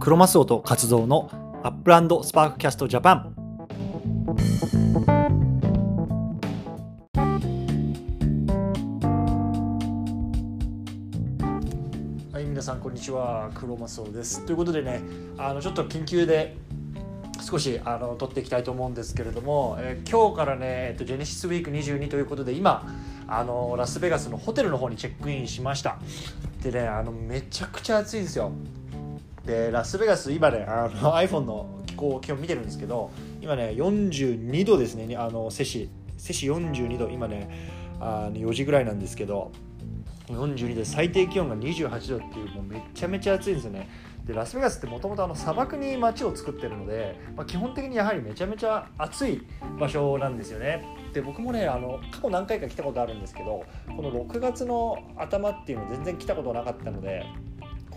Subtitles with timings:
[0.00, 1.28] クロマスオと活動の
[1.62, 3.34] アップランドスパークキャストジャパン。
[12.32, 13.50] はい皆さんこんにちは。
[13.54, 14.46] クロマスオです。
[14.46, 15.02] ということでね
[15.36, 16.56] あのちょっと緊急で
[17.42, 22.88] 少しあの撮っていきたいと思うんですけれども、えー今日からね、えっと、ジェネシスウィーク22ということで今
[23.28, 25.98] あのラスベガスのホテルの方にチェックインしました。
[26.62, 28.50] でねあのめちゃくちゃ暑いんですよ。
[29.50, 33.10] でラスベガス今ねあの iPhone の気候気温見てるんですけど
[33.42, 35.90] 今ね42度ですねあの摂氏。
[36.16, 37.08] 摂氏42度。
[37.08, 37.50] 今ね
[37.98, 39.50] あの4時ぐらいなんですけど
[40.28, 40.84] 42度。
[40.84, 43.88] 最低気温が28度っていうもうめちゃめちゃ暑いんですよね。
[44.24, 49.42] でラスベガスってもともと砂漠に街を作ってるので、まあ、基本的にやはりめちゃめちゃ暑い
[49.80, 50.84] 場所なんですよね。
[51.12, 53.64] で僕もねあの過去何回か来たことあるんですけど
[53.96, 57.26] この6月の頭っていうの全然来たことなかったので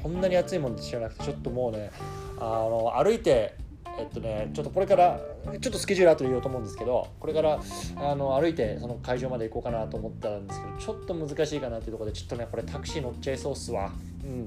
[0.03, 1.91] こんなに暑いもんって知らなくてちょっともうね
[2.37, 3.55] あの歩いて
[3.97, 5.19] えっとねちょっとこれから
[5.61, 7.59] ちょっとスケジュール後で言おうと思うんですけどこれから
[7.97, 13.91] あの歩いてその会場まで行こうかなと思ったんですけどちょっと難しいかなっていうところでちょっとねこれタクシー乗っちゃいそうっすわ。
[14.23, 14.45] うん。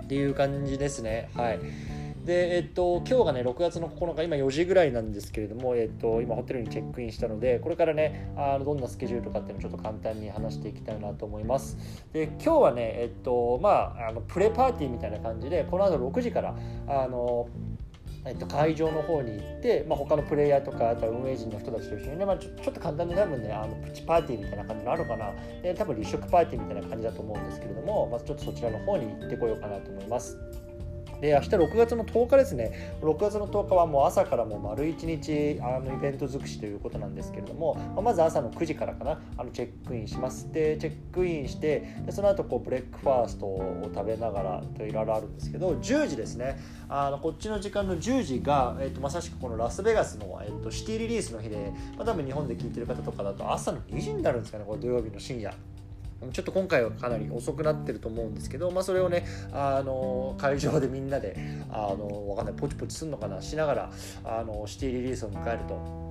[0.00, 1.28] っていう感じですね。
[1.34, 1.58] はい。
[2.28, 11.78] でえっと今日がね6月の9日今4時ぐらいなんですけれども、えっと、今ホテルにチェックインしたのでこれからねあのどんなスケジュールとかっていうのをちょっと簡単に話していきたいなと思います
[12.12, 16.54] で今日はねえっとまああのプレパーティーみたいな感じでこの後6時から
[16.86, 17.48] あの
[18.26, 25.32] えっと、会場の方に行って、まあ、他のプレイヤーとかあとは運営陣の人たちと一緒にね、まあ、ちょちょっと簡単に多分ねあのプチパーティーみたいな感じのあるかな
[25.62, 30.36] で多分立食パーティーみたいな感じだと思うんですけれどもまずちょっとそちらの方に行ってこようかなと思います。
[31.20, 32.96] で明日6月の10日ですね。
[33.02, 40.50] 6月の10日はもう朝からもう丸1日あのイベント尽くしということなんですけれども、まあまず朝の9時からかなあのチェックインします。
[40.52, 46.58] でチェックインしてでその後こうブレックファーストを食べながらといろいろあるんですけど10時ですね。
[46.88, 55.52] あのこっちの時間の10時が、えっとまさしくこのラスベガスの、えっとシティリリースの日で、まあ、多分日本で聞いてる方とかだと朝の2時になるんですかねこれ土曜日の深夜。
[56.32, 61.36] ちょっと今回はかなり遅くなってると思うんですけど、まあ、それをねあの会場でみんなで
[61.70, 63.92] あのわかんないポチポチすんのかなしながら
[64.24, 66.08] あのシティリリースを迎えると。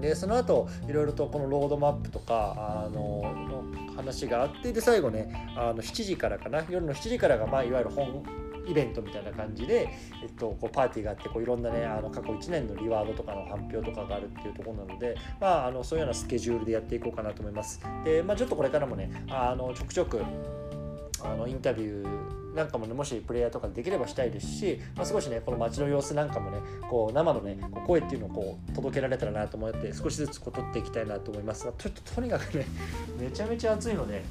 [0.00, 3.64] でその後いろいろとこのロードマップとかあのの
[3.94, 8.24] 話があってで最後ねあの7時からかな夜の7時からが、まあ、いわゆる本
[8.66, 9.88] イベントみたいな感じで、
[10.22, 17.80] えっと、こうパーティーがあってこういろんなねあの過去1年のリワードとかの発表とかがあるっていうところなので、まあ、あのそういうようなスケジュールでやっていこうかなと思います。
[18.04, 20.20] で、まあ、ちょっとこれからもねあのちょくちょく
[21.22, 26.58] あのインタビューなんかもねもしプレイヤーとかできればしたいですし、まあ、少しねこの街の様子なんかもね
[26.88, 32.66] こう生のねこう声っていうのをこう届けられたらなと思って少しずつこう撮っていきたいなと思いますがちょっととにかくね
[33.18, 34.22] めちゃめちゃ暑いので。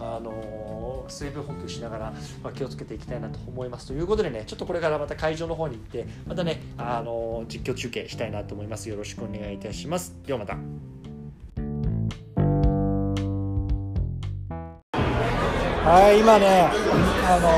[0.00, 8.88] あの水分補給しながら、まあ、気をつけていきたいなと思いますということでねちょっとこれからまた会場の方に行ってまたね、あの実況中継したいなと思います。
[8.88, 10.14] よろしくお願いいたします。
[10.26, 10.56] ではまた。
[15.88, 16.68] はい今ね
[17.24, 17.48] あの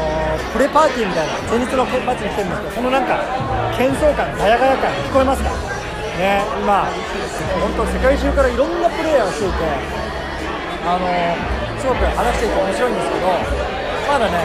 [0.52, 3.18] プレパーティーみたいな前日のプレパーティーに来てるんですけどそのなんか
[3.74, 5.50] 喧騒感ガヤガヤ感聞こえますか？
[5.50, 6.86] ね今
[7.58, 9.58] 本当世界中からいろんなプレイヤーが来ていて
[10.86, 11.10] あの
[11.80, 13.26] すごく話していて面白いんですけど
[14.04, 14.36] まだね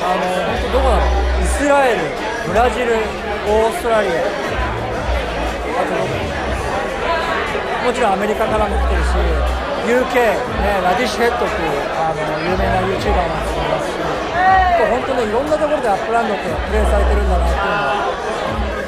[0.00, 0.96] あの本当どこだ？
[0.96, 2.08] ろうイスラエル
[2.48, 2.96] ブラジル
[3.44, 4.24] オーストラリア。
[4.24, 4.24] あ
[5.84, 6.08] とどこ
[7.84, 9.12] もちろんアメリカからも来てるし
[9.84, 14.00] UK、ね、ラディッシュヘッドっていうあの有名な YouTuber なんていますし
[14.88, 17.68] 本当ねいろんなところでアップランドってプレイされてるんだなっていう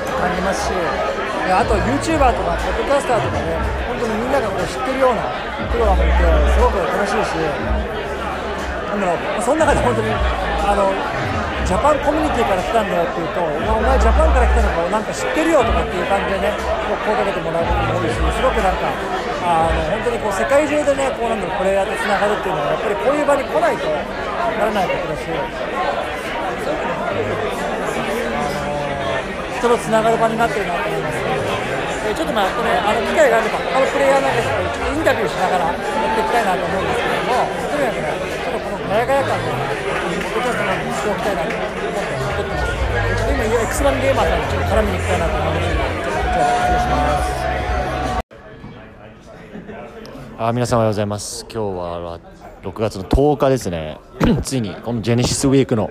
[0.08, 1.19] のを感じますし。
[1.50, 3.58] あと YouTuber とかポッドキャスターとかね
[3.90, 5.26] 本当にみんながこう知ってるような
[5.70, 6.22] プロがもいて
[6.54, 7.34] すごく楽しいし
[8.90, 10.90] なんだろうその中で本当にあの
[11.70, 18.90] ジャパンコミュニティから来たんだよっていうと、お前ジャパンから来たのか、なんか知ってるよとかっていう感じでね、こう声かけてもらうことも多いし、すごくなんか、
[19.46, 25.30] あの本当にこう世界中でね、こうなんだろう、プレイヤーとつながるっていうのは、やっぱりこういう場に来ないとならないことだし、
[29.54, 31.29] 人とつながる場になってるなと思います。
[32.10, 42.74] えちょっとまあこれあの機会があれば他のプレイヤーなんかちょっとインタビューしながらやっていきたいなと思うんですけどもとにかくねちょっとこのガヤガヤ感でポッドキャストのしておきたいなと思って撮ってます
[43.14, 47.38] ちょっと今 X マンゲーマーさんにちょっと絡みに行きたいなと思うんですけどちょっとこちら失礼します
[50.40, 51.44] あ皆さんおはようございます。
[51.52, 53.98] 今日は6月の10日ですね。
[54.42, 55.90] ついにこのジェネシスウィークの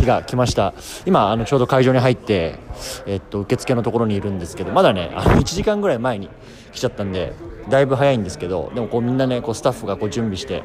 [0.00, 0.72] 日が来ました。
[1.04, 2.58] 今あのちょうど会場に入って、
[3.06, 6.30] えっと、受付のところにいるんですけどまだねあの1時間ぐらい前に
[6.72, 7.32] 来ちゃったんで
[7.68, 10.62] だいぶ早いんですけどでもこうみんなねこうスタッフがこう準備して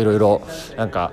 [0.00, 0.42] いろいろ
[0.76, 1.12] なんか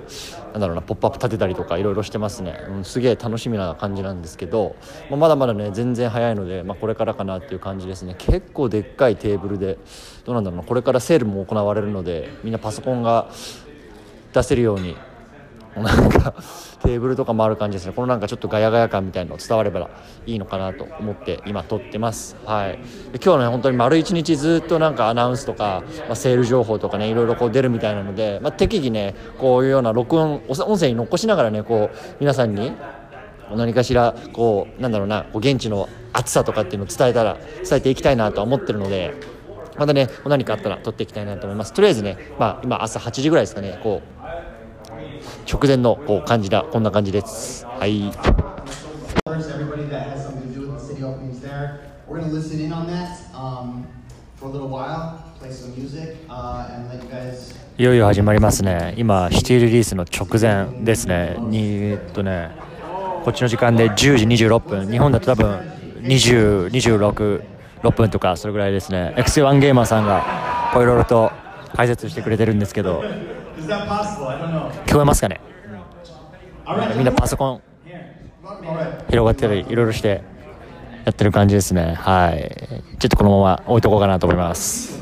[0.54, 4.76] なんだろうなポップアップ立てたりとかいろいろしてますね、うん、すげえ楽しみな感じなんですけど、
[5.10, 8.16] まあ、まだまだね全然早いので、まあ、これからかなっていう感じですね。
[8.18, 9.78] 結構でっかいテーブルで
[10.26, 13.30] どうなんだろうなこれからセールも行われるのでみんなパソコンが
[14.34, 14.96] 出せるように
[15.84, 16.34] なんか
[16.84, 17.94] テーブルとかもある感じですね。
[17.94, 19.90] このなんかちょっとガヤガヤ感みたいなの伝われば
[20.26, 22.36] いいのかなと思って今撮ってます。
[22.46, 22.80] はい。
[23.24, 32.72] 今日ね本当に丸一日ずっとなんかアナウンスとか、まあ、セール情報とかねいろいろこう出るみたいなので、まあ、適宜ねこういうような録音音声に残しながらねこう皆さんに
[33.56, 37.38] 何かしらこうなんだろうなこう現地の暑さとかっていうのを伝えたら
[37.68, 39.14] 伝えていきたいなとは思ってるので
[39.78, 41.74] またね何かあったら撮っていきたいなと思います。
[41.74, 44.19] とりあえずねまあ今朝8時ぐらいですかねこう
[45.52, 47.68] 直前のこ感じだこんな感じです。
[47.80, 48.12] はい。
[57.78, 61.60] いよいよ始まりますね、今、シティリリースの直前ですね,に、
[61.94, 62.52] えっと、ね、
[63.24, 65.64] こっちの時間で10時26分、日本だと多分ん
[66.08, 67.44] 26、
[67.82, 70.26] 6分とか、それぐらいですね、x 1ゲーマーさんが
[70.74, 71.32] いろいろと
[71.74, 73.06] 解説してくれてるんですけど。
[74.86, 75.40] 聞こえますかね？
[76.96, 77.62] みんなパソコン.
[79.10, 80.24] 広がってたりいろいろして
[81.06, 81.94] やってる感じですね。
[81.94, 82.56] はい。
[82.98, 85.00] ちょっとこのまま置いとこうかなと思います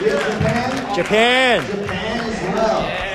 [0.00, 0.96] Japan.
[0.96, 3.09] Japan Japan as well.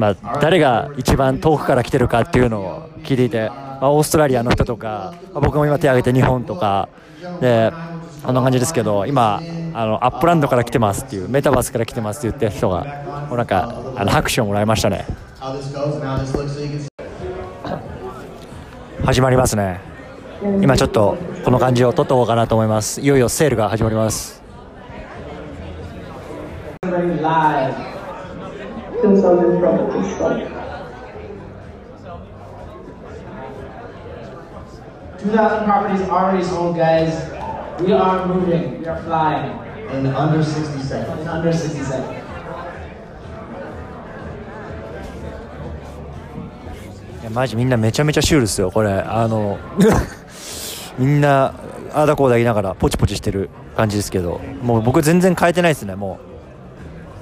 [0.00, 6.88] 今誰が一番遠くから来てるかっていうのを聞いていて、まあ、オーストラリアの人とか、まあ僕も今手挙げて日本とか
[7.42, 7.70] で
[8.24, 9.42] こんな感じですけど今
[9.74, 15.04] あのアップランドから来てますっていうメタバースから来てますって言ってる人がもうなんかあの拍手をもらいましたね。
[19.04, 19.80] 始まりますね。
[20.62, 23.02] 今ちょっとこの感じを撮っておこうかなと思います。
[23.02, 24.40] いよいよセールが始まります。
[29.02, 29.22] Already live.
[29.22, 30.60] consultant property stock.
[35.18, 37.30] 2,000 properties already sold, guys.
[37.80, 38.80] We are moving.
[38.80, 39.58] We are flying
[39.90, 41.20] In under 60 seconds.
[41.22, 42.20] in under 60 seconds.
[47.20, 49.58] いやマジみんなめちゃめちゃシュールですよこれあの
[50.98, 51.52] みんな
[51.92, 56.18] ああだこうだ言いながらポチポチしてる感じですけどもう僕全然変えてないですねも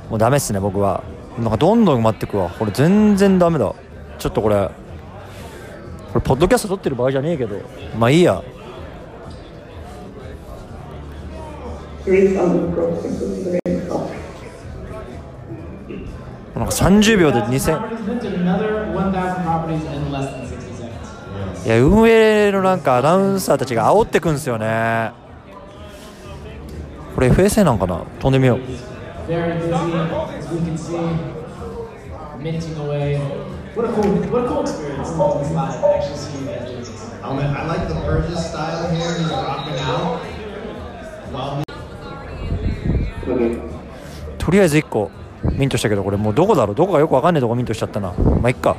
[0.07, 1.03] うもうダメっすね僕は
[1.39, 2.51] なんかどんどん埋まってくわ。
[2.51, 3.73] これ全然ダメだ。
[4.19, 4.69] ちょっとこれ
[6.13, 7.61] これポッドキャスト撮ってる場合じゃねえけど。
[7.97, 8.43] まあいいや。
[16.55, 17.79] なんか30秒で2,000
[21.65, 25.13] いや運営のなんかアナウンサーたちが煽ってくんですよね。
[27.15, 28.01] これ FSA なんかな？
[28.21, 28.61] 飛んでみよう。
[29.29, 30.97] Very busy, as we can see.
[32.39, 33.19] Minting away.
[33.75, 35.85] What a cool, what a cool experience to this live.
[35.85, 37.13] Actually, see you guys doing this.
[37.23, 39.19] I, mean, I like the Burgess style here.
[39.19, 40.25] He's rocking out.
[41.31, 41.63] While
[44.39, 45.11] とりあえず1個
[45.53, 48.75] ミントしたけどこれもうどこだろうどこかよくわかんないとこミントしちゃったなまあいっか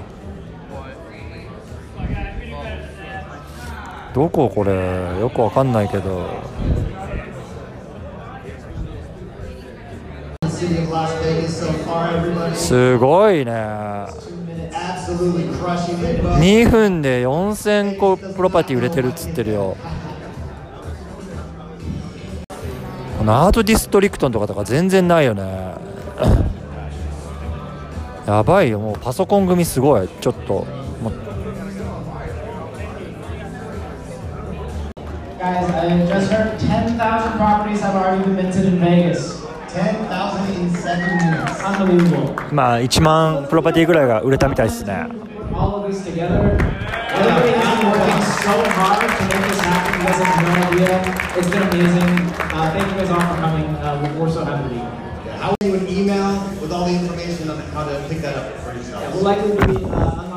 [4.16, 4.74] どここれ
[5.20, 6.28] よくわかんないけど
[12.56, 13.52] すごいね。
[16.42, 19.78] 2分で4000個プロパティ売れてるっつってるよ。
[23.18, 25.76] このアートディストリクトとかとか全然ないよね。
[28.28, 28.80] やばいよ。
[28.80, 30.08] もうパソコン組すごい。
[30.20, 30.54] ちょっと。
[30.54, 31.14] もう。
[42.52, 45.06] まあ1万プロパティぐらいが売れたみたいですね。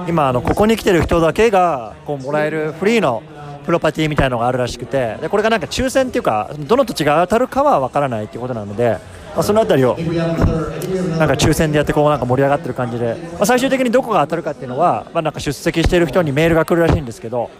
[0.08, 3.22] 今あのここに来てる人だけがこうもらえるフリーの
[3.64, 9.21] プロパティみたいのがあるらしくてでこれがなんか抽選っていうかどの土地が当たるかは分からないっていうことなので。
[9.34, 17.50] まあ、そのあたりをなんか抽選でやってこうなんか盛り上がってる感じで、まあ、最終的にどこが当たるかっていうのは、まあ、なんか出席している人にメールが来るらしいんですけど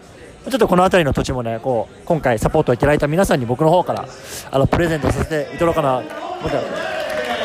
[0.45, 4.07] ちょっとこの辺りの土地もねこう今回サポートをいただいた皆さんに僕の方から
[4.51, 6.03] あのプレゼントさせていただこうかな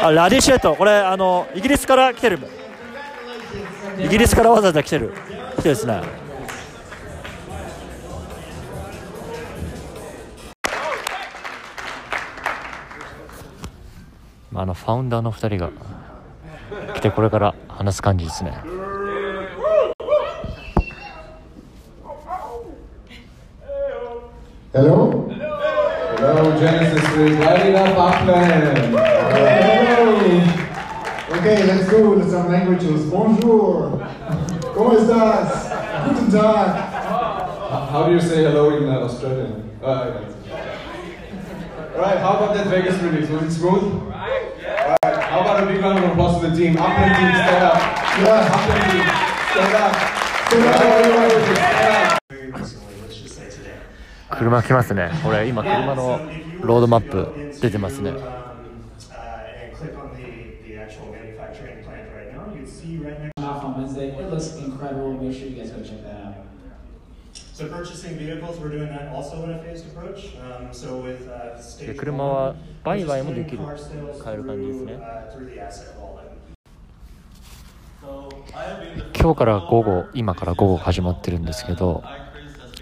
[0.02, 2.40] あラディシュエットこれあのイギリスから来てる。
[4.00, 5.12] イギリスからわざわざ来てる。
[5.54, 6.27] 人ですね。
[14.58, 15.70] まああのファウンダーの2人が
[16.96, 18.54] 来てこれから話す感じですね
[24.74, 25.30] Hello?
[26.20, 27.02] Hello, Genesis.
[27.40, 28.96] Light it up, Auckland.
[31.32, 33.10] Okay, let's go with some languages.
[33.10, 34.06] Bonjour.
[34.76, 35.72] ¿Cómo estás?
[36.08, 36.76] Guten Tag.
[37.92, 39.70] How do you say hello in uh, Australian?
[39.82, 40.34] Uh,
[41.96, 43.30] Alright, how about that Vegas release?
[43.30, 44.08] Was it smooth?
[45.38, 46.76] How about a big round of applause to the team?
[46.80, 47.78] Auckland team, stand up.
[48.18, 48.50] Yeah.
[48.58, 49.06] Auckland team,
[49.54, 49.94] stand up.
[50.50, 52.18] Stand up, up.
[54.40, 56.20] 車来ますねこれ今車の
[56.62, 58.18] ロードマップ出てますね Um,
[59.12, 59.44] uh,
[63.08, 63.32] and.
[63.38, 64.10] Off on Wednesday.
[64.10, 65.14] It looks incredible.
[65.14, 65.82] Make sure you guys go
[71.88, 75.00] で車は売買もできる car sales 買える感じですね
[78.04, 79.18] uh.
[79.20, 82.04] 今日から午後今から午後始まってるんですけど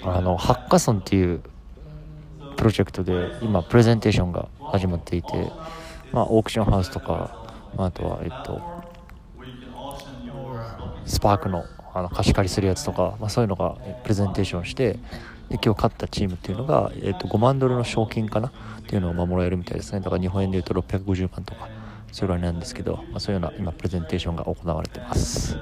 [0.03, 1.41] あのハッカソンっていう
[2.58, 5.51] プロジェクトで今プレゼンテーションが始まっていて、
[6.12, 8.62] まあ、オークションハウスとか、まあ、あとは、えっと、
[11.05, 11.63] スパークの
[11.96, 15.00] あの貸し借りするやつとか、まあ、そういうのがプレゼンテーションして
[15.50, 18.50] で今日勝ったチームっていうのが、えっと、5万ドルの賞金かな？
[18.50, 18.52] っ
[18.88, 21.70] ていうのをまもらえるみたいですねだから日本円でいうと650万とか
[22.12, 25.58] それぐらいなんですけど、まあ、そういうような今プレゼンテーションが行われてます。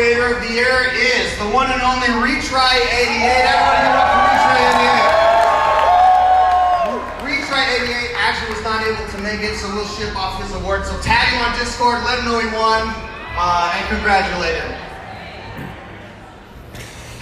[0.00, 3.46] Creator of the year is the one and only Retry 88.
[3.46, 4.58] Everybody give it up for Retry
[7.22, 7.22] 88.
[7.22, 10.84] Retry 88 actually was not able to make it, so we'll ship off his award.
[10.86, 12.90] So tag him on Discord, let him know he won,
[13.38, 14.72] uh, and congratulate him.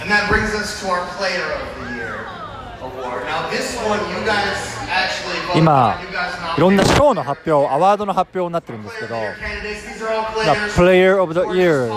[0.01, 2.25] And that brings us to our Player of the Year
[2.81, 3.25] award.
[3.29, 4.57] Now this one, you guys
[4.89, 6.01] actually voted 今 on.
[6.01, 6.97] You guys いろんな nominated.
[6.97, 11.49] 賞の発表アワードの発表になってるんですけど Player of the Year candidates, these are all まあ players Player of the who
[11.49, 11.87] are just Year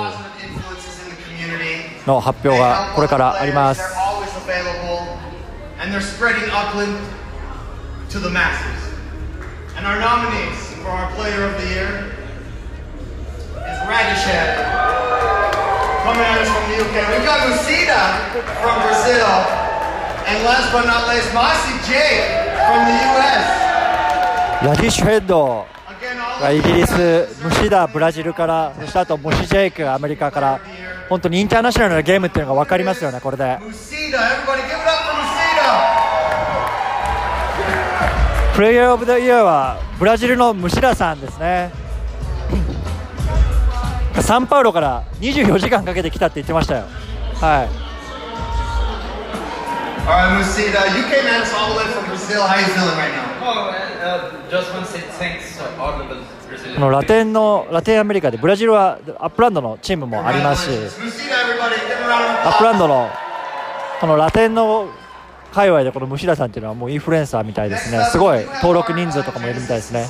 [2.05, 3.81] の発表がこれからあります。
[24.63, 25.65] ラディッシュヘッド
[26.41, 30.59] がイギリス、ムシダブラジルから、そしてあとムシジェイクアメリカから。
[31.09, 33.59] 本当にインターナショナルなゲームっていうのが分かりますよねこれで.
[38.55, 41.71] プレイヤーオブザイヤーはブラジルのムシダさんですね
[44.21, 46.85] サンパウロから24時間かけて来たって言ってましたよ
[47.41, 47.93] はい
[50.05, 52.43] All right, Musida, you came at us all the way from Brazil.
[52.43, 53.39] How you feeling right now?
[53.39, 56.15] Oh, uh, just want to say thanks to all of the
[56.75, 60.69] このラテンのラテンアメリカでブラジルはアップランドのチームもありますし
[62.45, 63.09] アップランドの
[63.99, 64.89] このラテンの
[65.53, 68.03] 界隈でこのムシダさんっていうのはもうインフルエンサーみたいですね。
[68.09, 70.07] すごい登録人数とかもいるみたいですね。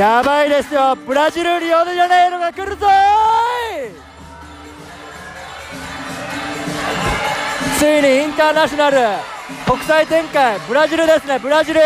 [0.00, 0.96] やばいですよ。
[1.06, 3.92] ブラジルリオデジャネイロが来るぞーい。
[7.78, 8.96] ついにインターナショナル
[9.66, 11.80] 国際展開ブラジルですねブラジル。
[11.80, 11.84] 聞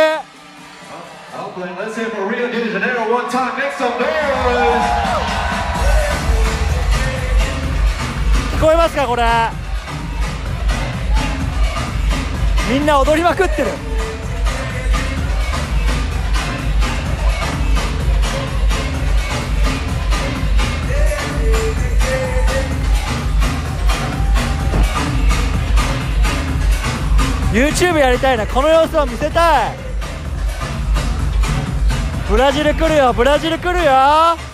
[8.61, 9.25] こえますかこれ。
[12.71, 13.93] みんな踊りまくってる。
[27.52, 28.46] YouTube やりたいな。
[28.46, 29.76] この様子を見せたい。
[32.28, 33.12] ブラジル来るよ。
[33.12, 34.53] ブラジル来るよ。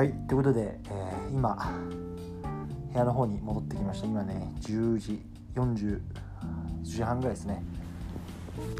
[0.00, 1.54] はいということで、えー今
[2.90, 4.06] 部屋の方に戻ってきました。
[4.06, 5.20] 今ね10時
[5.54, 6.00] 40
[6.80, 7.62] 時半ぐらいですね。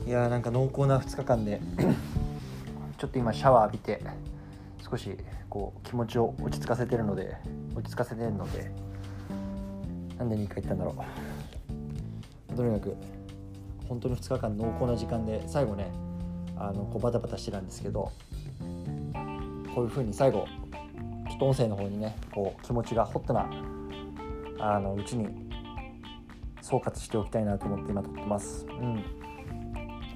[0.07, 1.61] いやーなんか濃厚な2日間で
[2.97, 4.03] ちょっと今シャワー浴びて
[4.91, 5.15] 少し
[5.50, 7.37] こう気持ちを落ち着かせてるので
[7.77, 8.71] 落ち着かせてるので
[10.17, 10.95] なんで2回行ったんだろ
[12.49, 12.55] う。
[12.57, 12.97] とにかく
[13.87, 15.93] 本当に2日間濃厚な時間で最後ね
[16.57, 18.11] あのこうバタバタしてたんですけど
[19.75, 20.49] こういう風に最後
[21.40, 23.50] と音声の方にねこう気持ちがホットな
[24.59, 25.26] あのうちに
[26.61, 28.66] 総括しておきたいなと思って今撮ってます。
[28.68, 29.02] うん。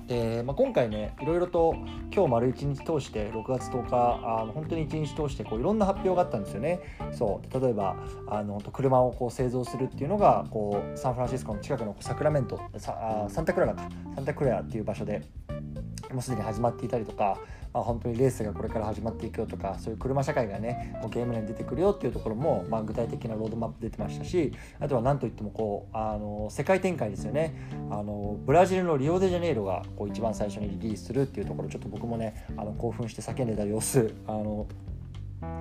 [0.07, 1.75] でまあ、今回ねいろいろと
[2.15, 6.81] 今日丸1日通して6月10日あの本当に1日通してこういろんな発表があったんですよね。
[7.11, 7.61] そう。
[7.61, 7.97] 例えば
[8.29, 13.89] あの車をこう製造するっていうのがこうサンフランシスコの近くのサクラメントサあサンタクララか。
[14.15, 15.23] サンタクララっていう場所で
[16.13, 17.39] もうすでに始まっていたりとか、
[17.75, 27.55] まあ、本当にレースがこれから始まっていくよとかそういう車社会がねもうゲーム内に出てくるよっていうところも、まあ、具体的なロードマップ出てましたしあとは何といってもこうあの世界展開ですよね。
[27.91, 34.67] あのブラジルのリオデジャネイロがこう一番最初にリリースするっていうところちょっと僕もねあの興奮して叫んでた様子あの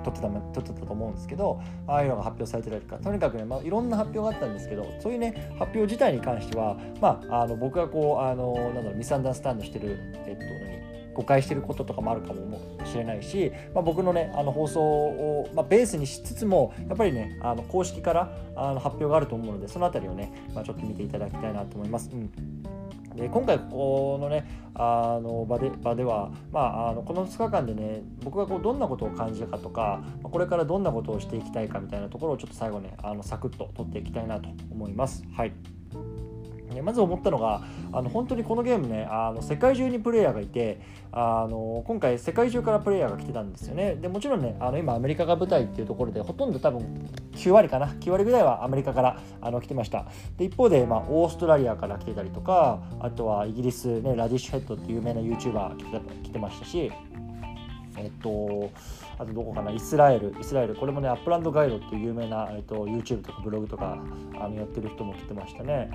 [0.04, 10.93] 撮ってた撮ってたと思うんですけどああいうのが発表されてたりとかとにかくね、まあ、いろんな発表があったんですけどそういうね発表自体に関しては、まあ、あの僕がこうあのなんだろうミスアンダースタンドしてる、えっと、何？
[11.14, 22.10] 誤解してることとかもあるかもしれないし、まあ、僕のねあの放送を、まあ、ベースにしつつもやっぱりねあの公式からあの発表があると思うのでそのあたりをね、まあ、ちょっと見ていただきたいなと思います。
[22.12, 22.32] うん
[23.16, 35.24] で今回このねあの場で場では、まあ、あのこの2日間でね僕がこうどんなことを感じたかとかこれからどんなことをしていきたいかみたいなところをちょっと最後ねあのサクッと取っていきたいなと思います。
[35.36, 35.54] はい
[36.74, 40.82] ねまず思ったのがあの本当にこのゲームねあの世界中にプレイヤーがいて
[41.12, 43.96] あの今回世界中からプレイヤーが来てたんですよね。
[43.96, 46.82] でもちろんねあの今アメリカが舞台っていうところでほとんど多分
[47.34, 50.06] 9割かな？9割ぐらいはアメリカからあの来てました。
[50.38, 56.92] で一方で、まあ、オーストラリアから来てたりとかあとはイギリス、ね、ラディッシュヘッドっていう有名な YouTuber 来て来てましたし
[57.98, 58.72] えっと、
[59.18, 63.98] あとどこかな、イスラエル、イスラエル、これもね、アップランドガイドっていう有名な、えっと、YouTube とかブログとか
[64.40, 65.90] あのやってる人も来てましたね。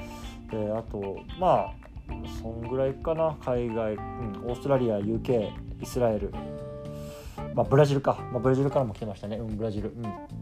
[0.50, 1.74] で、あと、まあ、
[2.40, 4.00] そんぐらいかな、海外、うん、
[4.46, 5.50] オーストラリア、UK、
[5.82, 6.32] イスラエル、
[7.54, 9.90] まあ、ブラジルか、まあ、ブラジルからも来てましたね、うん、ブラジル。
[9.90, 10.38] うん。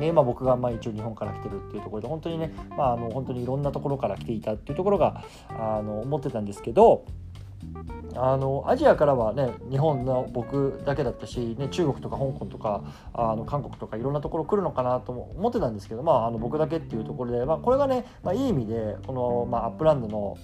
[0.00, 7.04] で今僕がまあ一応日本から来てるっていうところで本当にね、まあ、あの本当にいろんなところから来ていたっていうところがあの思ってたんですけど
[8.16, 20.36] あのアジアからはね日本の僕だけだったし、ね、中国とか香港とかあの韓国とかいろんなところ来るのかなとも思ってたんですけど、まあ、あの僕だけっていうところで、まあ、これがね、まあ、いい意味でこの、まあ、アップランドの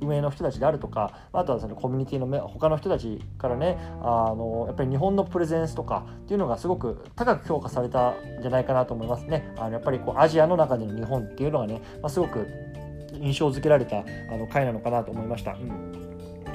[0.00, 9.52] 運営の人たちであるとかあとはそのコミュニティの他の人たちからねあのやっぱり日本のプレゼンスとかっていうのがすごく高く評価されたんじゃないかなと思いますね。
[9.56, 12.46] あのやっぱりこうアジアの中での日本っていうのがね、まあ、すごく
[13.20, 14.02] 印象づけられたあ
[14.36, 15.52] の回なのかなと思いました。
[15.52, 16.05] うん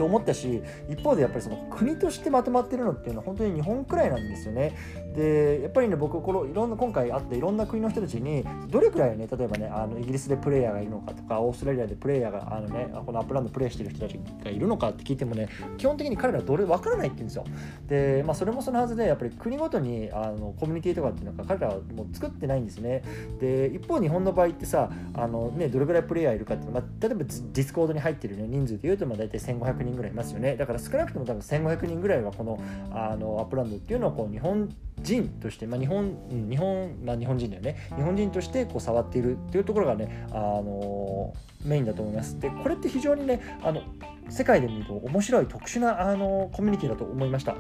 [0.02, 4.76] と思ったし一方でやっぱりその国としてまとまってるのっていうのは本当に日本くらいなんですよね。
[5.16, 17.46] でやっぱりね僕このいろんな今回あっていろんな国の人たちにどれくらいね例えばねあのイギリスでプレイヤーがいるのかとかオーストラリアでプレイヤーがあのねこのアップランドプレイしてる人たちがいるのかって聞いてもね基本的に彼らはどれ分からないって言うんですよ。
[17.88, 23.04] でまあそれもそのはずでやっぱり国ごとにあのコミュニティとかっていうのが彼らはもう作ってないんですね。
[23.40, 30.56] で一方日本の場合ってさあのねどれくらいプレイヤーいるかっていうのは、まあ、例えばディスコードに入ってる、ね、人数でいうとまあ大体1500人ぐらいいますよね。
[30.56, 32.60] だから少なくとも多分1500人ぐらいはこの
[32.92, 34.70] あのアップランドっていうのをこう日本
[35.02, 37.76] 人として、まあ、日本、うん、日本、まあ、日本人だよね。
[37.96, 41.34] 日本人としてこう触っているっていうところがね、あの
[41.66, 42.40] メインだと思います。
[42.40, 43.82] でこれって非常にねあの
[44.30, 47.56] 世界で見ると面白い特殊なあのコミュニティだと思いました。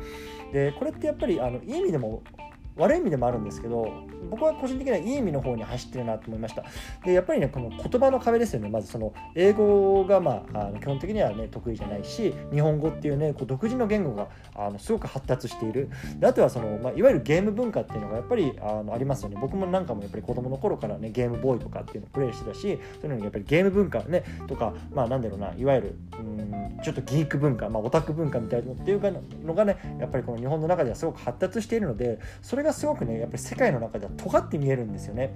[0.54, 2.23] でこれってやっぱりあのいい意味でも
[2.78, 3.92] 悪い意味でもあるんですけど
[4.30, 6.64] 僕は個人的にはいい意味の方に走ってるなと思いました。
[7.04, 8.70] でやっぱりねこの言葉の壁ですよね。
[8.70, 15.90] まずその英語がまああの基本的にはね得意じゃないし日本語っていうねこう独自の言語があのすごく発達している。
[16.18, 19.38] であとはその、まあ、いわゆるゲーム文化っていうのがやっぱりあのありますよね。
[19.40, 29.12] 僕もなんかもやっぱり子供の頃からねゲームボーイとかっていうのをプレイしてたしそういうのにやっぱりゲーム文化ねとかまあなんだろうないわゆるうんちょっとギーク文化、まあ、オタク文化みたいなのっていうか
[29.46, 35.34] のがねやっぱりこの日本の中ではすごく発達しているのでそれれがすごくねやっぱり世界の中では尖って見えるんですよね。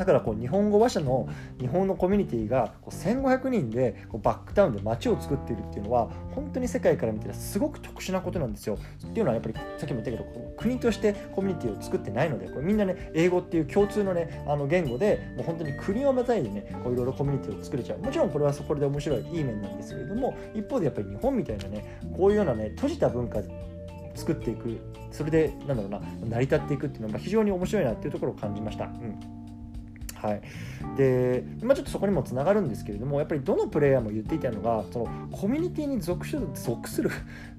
[0.00, 1.28] だからこう日本語話者の
[1.60, 8.78] 日本のコミュニティがこう1500人でこうバックタウンで街を作っているっていうのは本当に世界から見てすごく特殊なことなんですよ。
[9.06, 10.24] っていうのはやっぱりさっきも言ったけど
[10.56, 23.42] 国としてコミュニティを作ってないのでこれみんなね英語っていう共通のねあの言語でもう本当に国をまたいでねいろいろコミュニティを作れちゃうもちろんこれはそこで面白いいい面なんですけれども一方でやっぱり日本みたいなねこういうようなね閉じた文化
[24.20, 24.78] 作っていく
[25.10, 28.84] それでなんだろうな成り立っていくっていうのが非常に面白いなっていうところを感じました。
[28.84, 29.40] うん
[30.20, 30.42] はい
[30.98, 37.10] でまあ、ちょっとそこにもつながるんですけれどもやっぱりどのプレイヤーも言っていたのがそのコミュニティに属する属する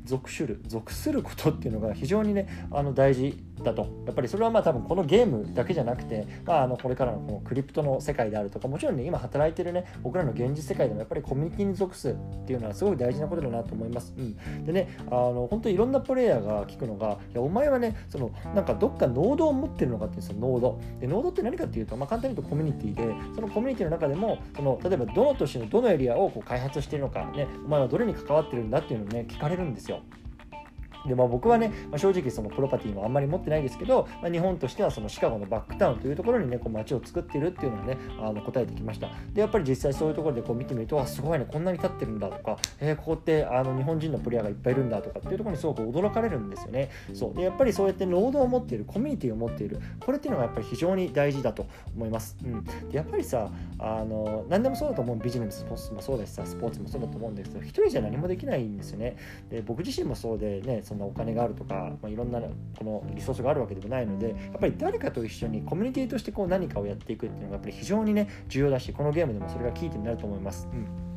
[0.06, 3.88] 属する属することっていうのが非常にねあの大事だと。
[4.06, 12.14] やっぱりそれはまあ多分このゲームだけじゃなくて、まあ、あのこれからのこのクリプトの世界であるとかもちろんね今働いてるね僕らの現実世界でもやっぱりコミュニティに属すっ
[12.46, 29.91] ていうのはすごい大事なことだなと思います、うん、でねあの本当にいろんなプレイヤーが聞くのがいやお前はねそのなんかどっかノードを持ってるのかっていうそのノードでノードって何かっていうと、まあ、簡単に言うとコミュニティでそのコミュニティの中でもその例えばどの都市のどのエリアをこう開発してるのかねお前はどれに関わってるんだっていうのをね聞かれるんですよ。
[29.92, 30.21] よ。
[31.08, 39.10] でまあ、僕はね、まあ、正直そのプロパティもあんまり持ってないですけど、まあ、日本としてはそのシカゴのバックタウンというところにねこう街を作っているっていうのをねあの答えてきました。
[39.34, 46.90] でやっぱり実際そういうところでこう見てみるとあすごいねこんなに立ってるんだとか、えー、ここってあの日本人のプレイヤーがいっぱいいるんだとかっていうところにすごく驚かれるんですよね。
[47.14, 47.34] そう。
[47.34, 55.18] でやっぱりそうやって労働を持っているコミュニティを持っているこれっていうのがやっぱり非常に大事だと思います、うん、でやっぱりさあの何でもそうだと思う。
[55.22, 59.18] ビジネスもそうだしさスポーツもそうだと思うんですけど一人じゃ何もできないんですよね。
[59.50, 70.68] で僕自身もそうでねそんなお金があるとかか、まあ、いろんなこのリソースがあるわけでもないのでやっぱり誰かと一緒にコミュニティとしてこう何かをやっていくっていうのがやっぱり非常にね重要だしこのゲームでもそれがキー点になると思います。
[70.72, 71.12] うん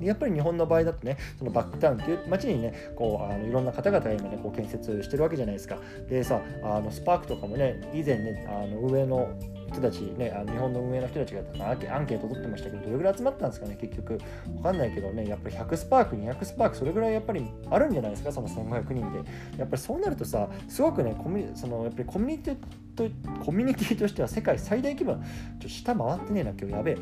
[0.00, 5.76] やっぱり日本の場合だとねそのバックタウンっていう街にねこうあのいろんな方々が今ねこう建設してるわけじゃないですか
[6.08, 9.28] でさあのスパークとかもね以前ねあの運営の
[9.72, 14.18] 人たちねあの日本の運営の人たちがアンケート取ってましたけどどれぐらい集まったんですかね結局。
[14.56, 19.30] わかんないけどねやっぱり100スパーク200スパークそれぐらいやっぱりあるんじゃないですかその1500人で。
[19.58, 22.56] やっぱりそうなるとさすごくねコミそのやっぱりコミュニティ
[22.96, 23.08] と
[23.44, 26.96] コミュニティとしては世界最大規模ちょっと下回ってねえな今日やべえ。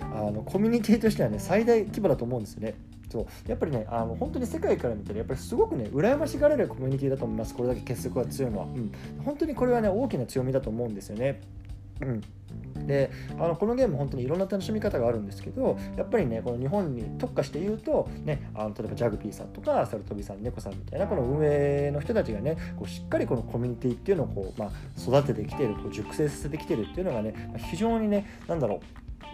[0.00, 2.74] あのコミュニティとしてはね最大規模だと思うんですよね。
[3.10, 3.26] そう。
[3.46, 7.54] やっぱりねあの本当に世界から見たらやっぱりすごくね羨ましがられるコミュニティだと思います。
[7.54, 8.92] これだけ結束が強いのは、うん、
[9.24, 11.40] 本当にこれはね大きな強みだと思うんですよね。
[12.02, 28.80] うん、であのこのゲーム本当にいろんな楽しみ方があるんですけどやっぱりねこの日本に特化して言うと、ね、あの例えばジャグピーさんとかサルトビさん猫さんみたいなこの運営の人たちがねこうしっかりこのコミュニティっていうのをこう、まあ、育ててきてるこう熟成させてきてるっていうのがね非常にね何だろ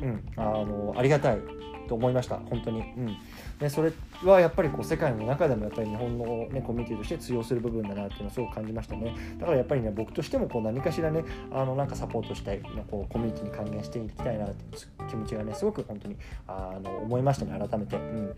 [0.00, 1.38] う、うん、あのありがたい
[1.88, 2.80] と思いました本当に。
[2.80, 3.16] うん。
[3.60, 3.92] ね、それ
[4.24, 9.14] はやっぱりこう世界の中でもやっぱり日本の、ね、コミュニティとして通用する部分だなっていうのをすごく感じましたね。
[9.38, 18.36] だからやっぱりね僕としてもこう何かしらねあのなんかサポートしたいこうコミュニティに還元していきたいなっていう気持ちがねすごく本当にあの思いましたね改めて、うん、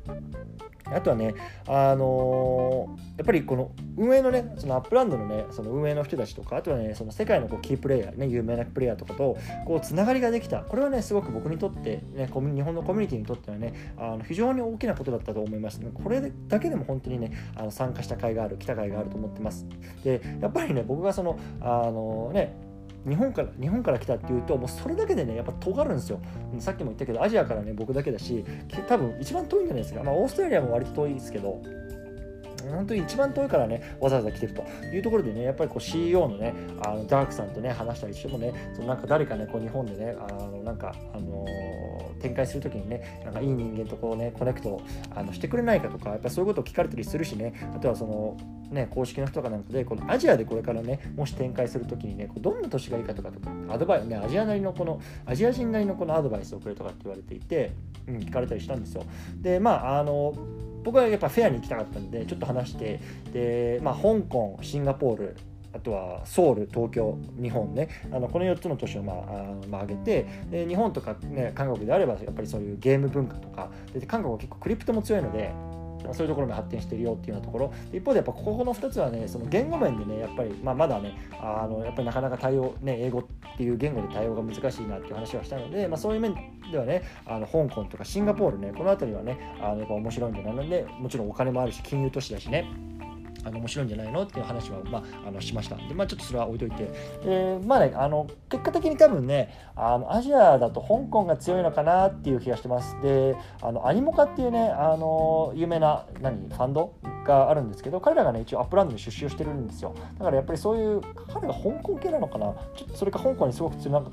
[0.86, 1.34] あとはね
[1.66, 9.36] あのー、やっぱりこの運営のねそのアップランドのねその運営の人たちとかあとはねその世界のこうキープレイヤーね有名なプレイヤーとかと
[9.66, 10.60] こうつながりができた。
[10.62, 19.66] これはねすごく僕にとってね日本のコミュニティにとってはねあの非常に大きなことだったと思います、ね、これだけでも本当にねあの参加した甲斐がある来た甲斐があると思ってます。
[20.04, 22.56] でやっぱりね僕がそのあのね
[23.08, 26.20] 日本から日本から来たっていうともうそれだけでねやっぱ尖るんですよ。
[26.58, 28.44] さっきも言ったけどアジアからね僕だけだし
[28.88, 30.02] 多分一番遠いんじゃないですか。
[30.02, 31.62] まあオーストラリアも割と遠いですけど
[32.68, 34.62] 本当に一番遠いからね、わざわざ来てると
[34.94, 44.80] いうところでね、やっぱりこう CEO のね、あのダークさんとね、話したりしてもね、そのなんか誰かね、こう日本でね、あのなんか、あのー、展開するときにね、なんかいい人間とこうね、コネクト
[45.14, 48.36] あのしてくれないかとか、やっぱそういうことを聞かれたりするしね、あとはその、
[48.70, 57.72] ね、公式の人とかなんかで、このアジアでこれからね、もし展開するときにね、こうどんな都市がいいかとかとか、アドバイス、ね、アジアなりのこの、アジア人なりのこのアドバイスをくれとかって言われていて、
[58.06, 59.04] うん、聞かれたりしたんですよ。
[59.40, 60.34] で、まあ、あの、
[60.82, 63.00] 僕はやっぱフェアに行きたかったんでちょっと話して
[63.32, 65.36] で、まあ、香港シンガポール
[65.72, 69.20] あとはソウル、東京、日本ね、あのこの4つの都市を、まああ
[69.68, 75.52] まあ、挙げてで、日本とか、ね、韓国であればやっぱりそういうゲーム文化とか、で韓国は結構クリプトも強いので、
[76.12, 77.72] そういうところも発展してるよっていうようなところ。
[77.92, 83.24] 一方でやっぱここの2つはねその言語面でねやっぱり、まあ、まだねあのやっぱりなかなか対応ね英語っ
[83.56, 86.34] ていう言語で対応が難しいなっていう話はしたので、まあ、そういう面
[86.70, 92.89] ではねあの香港とかシンガポールねこの辺りはねあのやっぱ面白いんじゃないのでもちろんお金もあるし金融都市だしね。
[93.44, 95.76] あの面白いんじゃないのっていう話は、まあ、あのしました。
[95.76, 96.90] で、まあ、ちょっとそれは置いといて、
[97.24, 102.96] えー、まあねあの結果的に多分ねあのアジアだと香港が強いのかなっていう気がしてます。
[103.02, 109.94] であのアニモカっていうねあの有名な何ファンドがあるんですけど彼らがね一応アップランドに出資をしてるんですよ。
[110.18, 111.00] だからやっぱりそういう
[111.32, 112.54] 彼が香港系なのかな？
[112.76, 114.10] ちょっとそれか香港にすごくつなが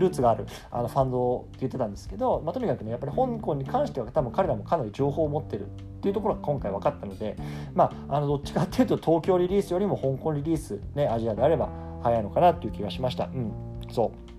[0.00, 5.68] ルーツがあるあのファンドって言ってたんですけど、まあ、とにかくねやっぱり香港に関しては多分彼らもかなり情報を持ってるっ
[6.00, 7.36] ていうところが今回分かったので、
[7.74, 11.68] まあ、あのどっちかっていうと東京リリースよりも香港リリース、ね、アジアであれば
[12.02, 13.24] 早いのかなっていう気がしました。
[13.26, 13.52] うん、
[13.90, 14.29] そう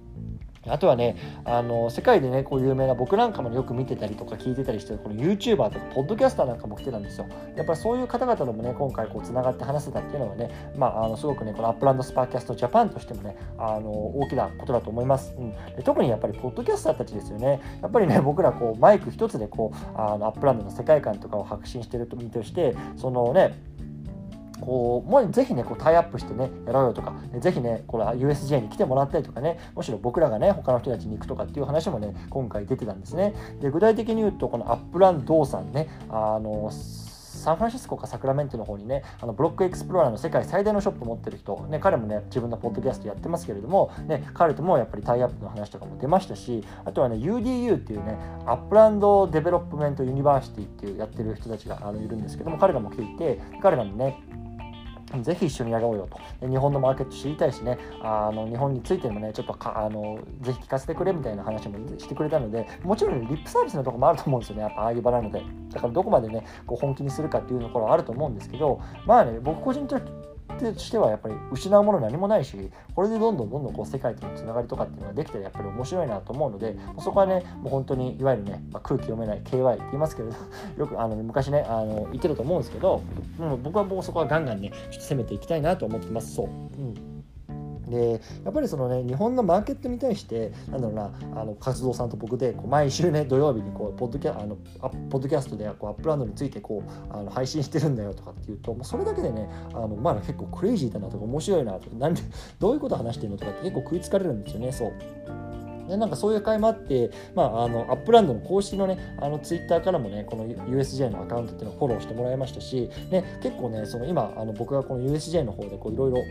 [0.68, 7.26] あとはね、あの世界でね、こう有名な僕なんかもよく見てたりとか聞いてたりしてる、この YouTuber とか、ポッドキャスターなんかも来てたんですよ。
[7.56, 15.82] やっぱりそういう方々ともね、今回こうつながって話せたっていうのはね、まあ、あのすごくね、このアップランドスパーキャストジャパンとしてもね、あの大きなことだと思います、うんで。
[15.84, 17.60] 特にやっぱりポッドキャスターたちですよね。
[17.82, 23.58] やっぱりね、 僕らこうマイク一つでこうあのアップランドの世界観とかを発信してる身として、そのね、
[24.62, 33.34] こうもうぜひねこうタイアップしてねやろうよとかぜひねこれ USJ に来てもらったりとかねむしろ僕らがね他の人たちに行くとかっていう話もね今回出てたんですね。
[33.60, 54.22] で具体的に言うとこのアップランドーさんねあのサンフランシスコかサクラメントの方にねあのブロックエクスプローラーの世界最大のショップ持ってる人、ね、彼もね自分のポッドキャストやってますけれども、ね、彼ともやっぱりタイアップの話とかも出ましたしあとはね UDU っていうねアップランドデベロップメントユニバーシティっていうやってる人たちがあのいるんですけども彼らも来ていて彼らもね
[55.22, 56.08] ぜひ一緒にやろうよ
[56.40, 56.48] と。
[56.48, 65.42] 日本のマーケット知りたいしね、あの日本についてもね、ちょっとあのぜひ聞かせてくれみたいな話もしてくれたので、もちろん、ね、リップサービスのとこもあると思うんですよね、やっぱああいう場なので。
[65.72, 69.88] だからどこまでね、こう本気にするかっていうところはあると思うんですけど、まあね、僕個人
[70.60, 80.36] としてはやっぱり失うもの何もないしこれでどんどんどんどんこう世界とのつながりとかっていうのができたらやっぱり面白いなと思うのでそこはねもう本当にいわゆるね、まあ、空気読めない KY って言いますけれど
[80.78, 83.02] よくあの、昔ねあの言ってると思うんですけど、
[83.40, 86.46] うん、僕はもうそこはガンガンねちょっと攻めていきたいなと思ってますそう。
[86.48, 87.21] うん
[87.92, 94.56] でやっぱりそのね日本のマーケットに対してなんだろうなあの活動さんと僕でこう毎週ね土曜日にこうポッドキャあの
[95.10, 102.22] ポッドキャストでこうアップランドについてこうあの配信してるんだよとかっていうともうそれだけでねあのまあ結構クレイジーだなとか面白いなとかなんで
[102.60, 104.94] どういうこと話してるのとかって結構食いつかれるんですよねそう。
[105.92, 116.24] でなんかそういう会もあって、まあ、あのアップランドの公式のね、あのツイッターからもね、この USJ のアカウントっていうのをフォローしてもらいましたし、ね、結構ね、その今、あの僕がこの USJ の方でいろいろ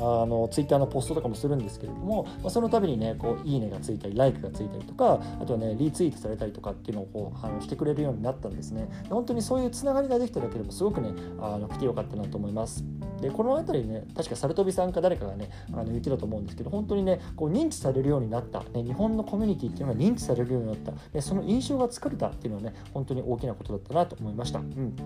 [0.00, 8.88] あのツイッターのポストとかもするんですけれども、まあ、その度にねこういいねがついたりライクがついたりとかあとはねリツイートされたりとかっていうのをこうあのしてくれるようになったんですね。
[9.04, 11.10] で本当にそういうつながりができただけでもすごくね
[11.40, 12.84] あの来てよかったなと思います。
[13.20, 20.92] でこの辺りね確かサルトビさんか誰かがねあの言ってたと思うんですけど本当にねこう認知されるようになった、ね、日本のコミュニティっていうのが認知されるようになった。
[21.12, 24.60] でその印象が作れたっていうのはね本当に大きなことだったなと思いました。
[24.60, 24.96] うん。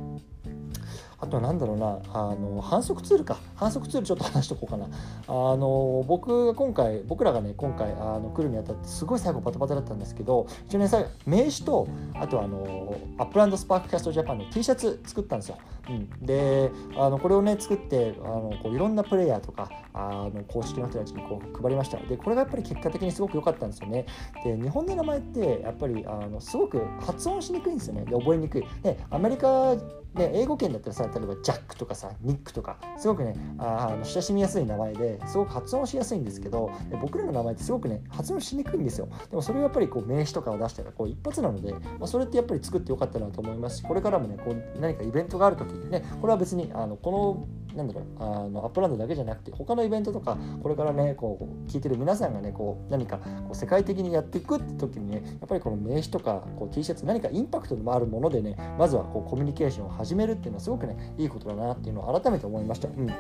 [1.20, 3.38] あとは何だろうなあの販促ツールか。
[3.57, 4.87] 販促ツールちょっと話しとこうかな。
[4.87, 4.88] あ
[5.29, 21.98] の僕が今回僕らがね今回あの来るにあたってすごい最後バタバタだったんですけど一応ね最後名刺とあとはあのアップランドスパークキャストジャパンの T シャツ作ったんですよ、うん、であのこれをね作ってあのこういろんなプレイヤーとかあの公式の人たちにこう配りました。
[21.98, 24.07] でこれがやっぱり結果的にすごく良かったんですよね。
[24.44, 28.04] で日本の名前ってやっぱりあのすごく発音しにくいんですよね。
[28.04, 28.64] で覚えにくい。
[28.83, 29.76] でアメリカ
[30.14, 39.09] で英語圏だったらさ例えばジャックとかさニックとかすごくねあの親しみやすい名前ですごく発音しやすいんですけど僕らの名前ってすごくね発音しにくいんですよ。
[39.30, 62.88] でもそれをやっぱりこう名刺とかを出したらこう一発なので、まあ、それってやっぱり作ってよかったなと思いますしこれからもねこう何かイベントがある時にねこれは別にあのこのなんだろうあのアップランドだけじゃなくて他のイベントとかこれからねこう聞いてる皆さんがねこう何かこう世界的にやっていくって時にねやっぱりこの名刺とかこう T シャツ何かインパクトのあるものでねまずはこうコミュニケーションを始めるっていうのはすごくねいいことだなっていうのを改めて思いました。
[62.88, 63.10] うん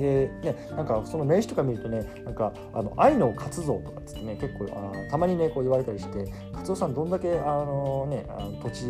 [0.00, 8.86] でね、なんかその名刺とか見るとねなんかあの愛の活動とかっつってね結構あたまにねこう言われたりして勝夫さんどんだけあの、ね、あの土地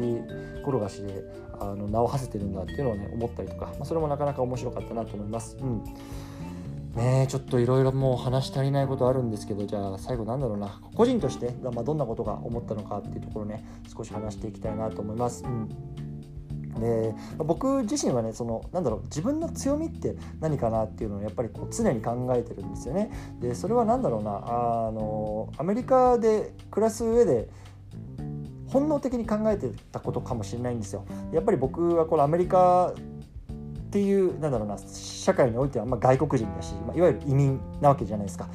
[0.62, 1.24] 転がしで
[1.58, 5.56] あの名を馳せてるんだっていうのをね思ったりとか、まあ、それもなかなか面白かったなと思います。
[5.60, 5.84] うん
[6.94, 13.64] ねちょっといろいろもう話し足りないことあるんですけどじゃあ最後なんだろうな個人として、まあ、どんなことが思ったのかっていうところね
[13.96, 15.44] 少し話していきたいなと思います。
[15.44, 16.09] うん
[16.80, 23.10] で僕自身はねそのなんだろう自分の強みって何かなっていうのをやっぱりこう常に考えてるんですよね。
[23.40, 27.48] でそれは何だろうなあのアメリカで暮らす上で
[28.68, 31.04] 本能的に考えてたことかもしれないんですよ。
[31.32, 32.94] やっぱり僕はこのアメリカ
[33.90, 38.48] っていうなんだろうな社会においてはま外国人だし、まあ、いわゆる移民なわけじゃないですか。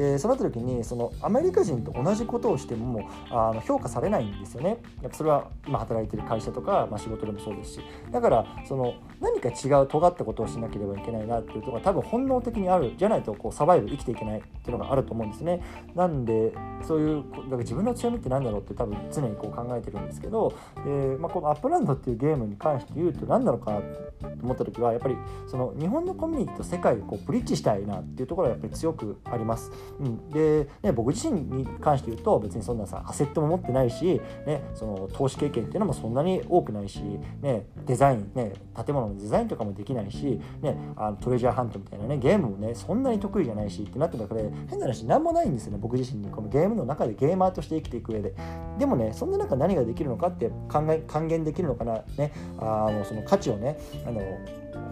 [0.00, 4.78] でそうなった時にそのアメリカ人と同じことをしてもあの評価されないんですよね。
[5.02, 7.80] やっぱそれは今働いてる会社とか、まあ、仕事でもそうですし。
[8.10, 15.62] だからその何か違う尖ったことをしなければいけないなっていうところが多分本能的にあるじゃないとこうサバイブ生きていけないっていうのがあると思うんですね
[15.94, 16.52] なんで
[16.86, 20.54] そういうだから自分の強みって何だろうって多分常にこう考えてるんですけど
[20.84, 24.10] で、まあ、このアップランドっていうゲームに関して言うと何なのかなと
[24.42, 29.70] 思った時はやっぱりその日本のコミュニティと世界をこうブリッジしたいなっていうところがやっぱり強くあります。
[29.98, 37.00] うん、で、ね、僕自身に関して言うと別にそんなさアセットも持ってないし、ね、その投資経験っていうのもそんなに多くないし、
[37.42, 38.52] ね、デザイン、ね、
[38.84, 46.30] 建物のデザインとかもできないし、ね、あのトレジャーハントみたいなねゲームもねそんなに得意じゃないしってなってばこれ変な話何もないんですよね僕自身に。
[46.30, 48.34] このゲームの中でゲーマーとして生きていく上で。
[48.78, 54.20] でもねそんな中何ができるのかって考え還元できるのかなねあのその価値をねあの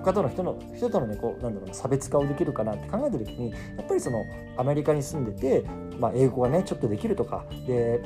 [0.05, 4.25] 他との人の人とのねこうなんだろう差別化をできるかなって考えた時にやっぱりその
[4.57, 5.65] アメリカに住んでて、
[5.99, 8.01] まあ、英語がねちょっとできるとかで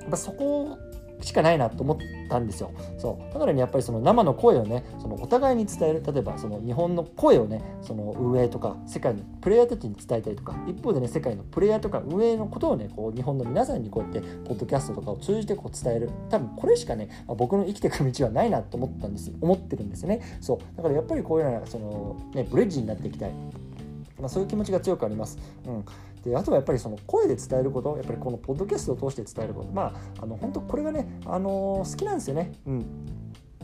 [0.00, 0.78] やっぱそこ
[1.20, 2.70] しかないなと思ったんですよ。
[2.98, 3.32] そう。
[3.32, 6.02] だからねやっぱりその生の声をねそのお互いに伝える。
[6.06, 16.10] 例えばその日本の声をねその運営とか世界のプレイヤーたちに伝えたりとか一方でね世界のプレイヤーとか運営のことをねこう日本の皆さんにこうやってポッドキャストとかを通じてこう伝える。
[16.30, 20.20] 多分これしかね、まあ、僕の生きていく道はないなと思ったんです思ってるんですよね。
[20.40, 20.76] そう。
[20.76, 23.32] だからやっぱりこういうようなそのねブレッジになっていきたい。
[24.20, 25.38] まあ、そういう気持ちが強くあります。
[25.64, 25.84] うん、
[26.24, 32.52] であとはやっぱりその声で伝えることやっぱりこのポッドキャストを通して伝えることまああの本当これがね、あの好きなんですよね。
[32.66, 32.86] うん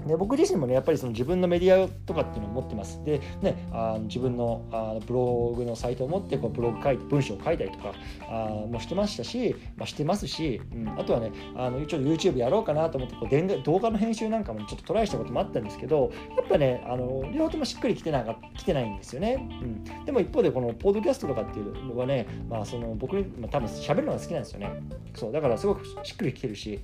[0.07, 3.03] で僕自身もねやっぱりその自分のメディアとかっていうのを持ってます。
[3.05, 7.93] でねあ自分のあブログのサイトを持ってこうブログ書いて文章を書いたりとか
[8.29, 24.71] あもしてましたし、まあ、してますし、うん、あとはねあのちょっと YouTube やろうかなと思ってこう電動画の編集なんかもちょっとトライしたこともあったんですけどやっぱねあの両方ともしっくりきてなか来てないんですよね、うん、でも一方でこのポッドキャストとかっていうのはね、まあ、その僕に、まあ、多分喋るのが好きなんですよね。
[25.15, 26.81] そうだからすごくしっくりきてるし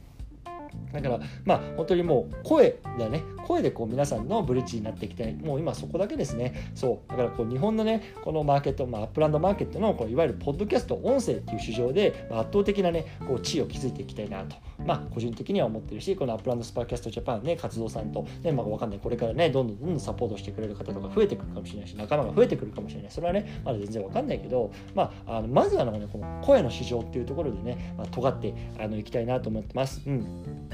[0.92, 3.22] だからまあ本当にもう声だね。
[3.46, 6.72] 声でこう皆さんのブリッジになっていきたいもう今そこだけですね。
[6.74, 7.10] そう。
[7.10, 23.10] だからこう日本のねこのマーケット、まあ、アップランドマーケットのこういわゆるポッドキャスト音声っていう市場で、まあ、圧倒的なねこう地位を築いていきたいなとまあ個人的には思ってるしこのアップランドスパーキャストジャパンね活動さんとねまあわかんないこれからねどんどんどんどんサポートしてくれる方とか増えてくるかもしれないし仲間が増えてくるかもしれない。
[23.10, 30.02] それはねまだ全然わかんないけどまああのまずはねこの声の市場っていうところでね、まあ、尖ってあのいきたいなと思ってます。
[30.06, 30.68] うん。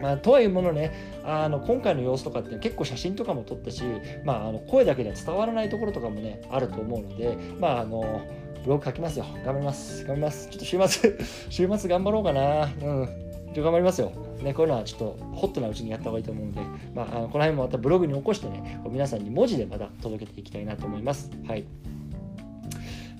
[0.00, 3.84] まあ、とはいえものねあの今回の様子とかって結構写真とかも撮ったし、
[4.24, 8.20] まあ、あの声だけでは伝わらないところとかもねあると思うのでまああの
[8.64, 9.26] ブログ書きますよ。
[9.44, 10.04] 頑張ります。
[10.04, 10.48] 頑張ります。
[10.48, 11.18] ちょっと週末
[11.50, 12.64] 週末頑張ろうかな。
[12.64, 12.68] う
[13.04, 14.12] ん頑張りますよ。
[14.42, 16.60] ね、こういうのはちょっとホットなうちにやった方がいいと思うので、
[16.94, 21.30] まあ、あのこの辺もまたブログに起こしてね、皆さんに文字でまた届けていきたいなと思います。
[21.46, 21.64] はい。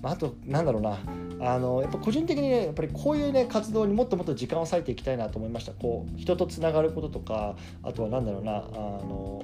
[0.01, 0.99] まあ、あと、なんだろうな、
[1.41, 5.73] あのやっぱ個人的にね、やっぱりこういうね、活動にもっともっと時間を割いていきたいなと思いました。
[5.73, 9.43] こう、人とつながることとか、あとはなんだろうな、あの、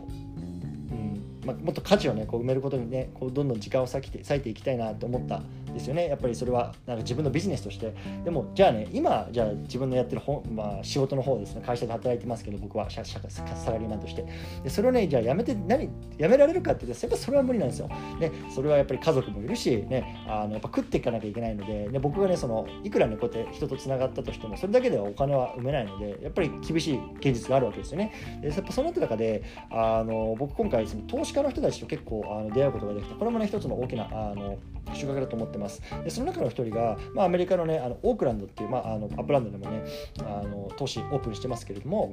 [0.90, 5.42] うんまあ、もっと価値をねこう埋めることにねこうどんどん時間を割いて割いていきたいなと思った
[5.78, 6.08] ですよね。
[6.08, 7.94] やっぱりそれはなんか自分のビジネスとして。
[8.24, 11.62] でもじゃあね今じゃあ自分のやってる本、まあ、仕事の方ですね。
[11.64, 14.24] 会社で働いてますけど僕はサラリーマンとして。
[14.62, 15.88] でそれをねじゃあやめて何
[16.18, 17.88] やめられるかって言うとやっぱそれは無理なんですよ、
[18.20, 28.12] ね、それはやっぱり家族もいるし、ね、あのやっぱ食っていかなきゃいけないので、ね、僕がねそのいくらねこうやって人とつながったとしてもそれだけではお金は埋めないのでやっぱり厳しい現実があるわけですよね。
[28.40, 34.58] でやっぱそうなった中であの僕今回その投資家の人たちと結構あの出会うことができたこれもね一つの大きなあの
[34.94, 35.82] 収穫だと思ってます。
[36.04, 39.84] でその中の一人が、まあ、アメリカのねあのオークランドっていう、まあ、あのアップランドでもね
[40.20, 42.12] あの投資オープンしてますけれども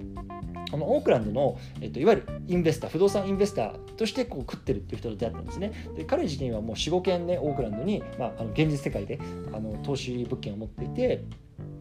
[0.71, 5.71] あのオークランドの、えっと、いわゆるインベスター不動産インベスターとしてこう食ってるっていう人と出会ったんですね。
[5.95, 9.19] で彼自身はもう45件ねオークランドに、まあ、あの現実世界で
[9.53, 11.23] あの投資物件を持っていて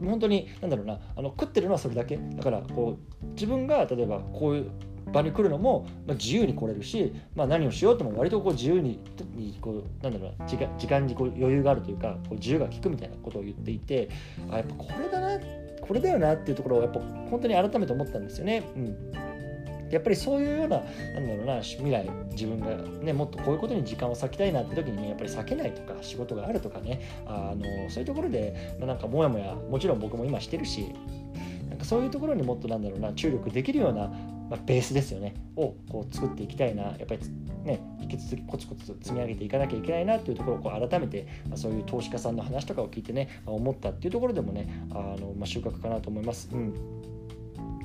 [0.03, 2.17] 本当に何だろうなあの食ってるのはそれだけ。
[2.17, 4.71] だからこう自分が例えばこういう
[5.13, 8.99] 場に来るのも、まあ、自由に来れるし、まあ、何をしようとも割とこう自由に
[9.35, 14.09] にこうなんだろう時間時間にこう余裕があるというかこう自由が利くみたいなことを言っていて
[14.51, 15.39] あやっぱこれだな
[15.81, 17.01] これだよなっていうところをやっぱ
[17.31, 18.63] 本当に改めて思ったんですよね。
[18.77, 19.35] うん
[19.91, 20.81] やっぱりそういうような、
[21.15, 22.75] なんだろうな、未来、自分が
[23.05, 30.87] ね、もっとこういうことに時間を割きたいなって時にね、やっぱり避けないとか、仕事があるとかね、あのそういうところで、まあ、なんかもやもや、もちろん僕も今してるし、
[31.69, 34.11] なんかそういうところにもっとなんだろうな、注力できるような、
[34.51, 37.21] まあ、ベースですよね、をこう作っていきたいな、やっぱり
[37.65, 46.51] ね、引き続きコツコツ積み上げていかなきゃいけないなっていうところをこう改めて、まあ、そういう投資家さんの話とかを聞いてね、まあ思ったっていうところでもね、あのまあ、収穫かなと思います。
[46.53, 46.75] うん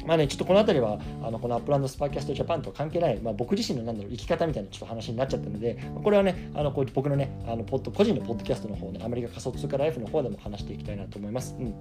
[0.06, 11.56] まあね、ちょっとこの辺りはあのこのアップランドスパーキャストジャパンと関係ない、まあ、僕自身のなんだろう生き方みたいなちょっと話になっちゃったので、これはね、あのこう僕のね、あのポッド個人のポッドキャストの方ね、アメリカ仮想通貨ライフの方でも話していきたいなと思います。
[11.60, 11.76] うん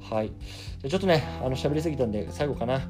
[0.00, 0.32] はい、
[0.80, 2.80] じゃちょっとね、あの喋りすぎたんで、最後かな。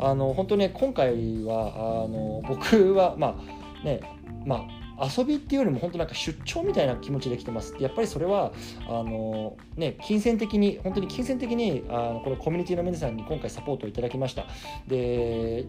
[0.00, 3.38] あの本当ね、今回はあの僕は、ま
[3.82, 4.00] あね、
[4.46, 4.78] まあ
[5.16, 7.74] 遊びっていうよりも本当なんか出張みたいな気持ちで来てます。
[7.78, 8.52] やっぱりそれは
[8.88, 14.46] あの、ね、金銭的に本当に金銭的にあのこのコミュニティの皆さんに今回サポートをいただきました。
[14.88, 15.66] で